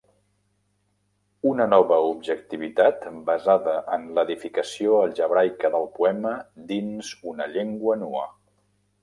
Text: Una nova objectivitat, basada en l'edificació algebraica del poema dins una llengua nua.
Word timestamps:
Una 1.49 1.67
nova 1.73 1.99
objectivitat, 2.13 3.05
basada 3.27 3.75
en 3.99 4.09
l'edificació 4.17 4.97
algebraica 5.03 5.73
del 5.77 5.87
poema 6.01 6.33
dins 6.73 7.13
una 7.35 7.51
llengua 7.55 8.01
nua. 8.07 8.27